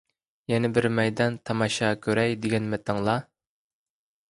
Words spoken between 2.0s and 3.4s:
كۆرەي دېگەنمىتىڭلار؟